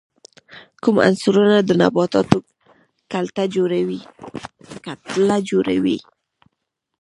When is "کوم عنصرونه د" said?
0.83-1.69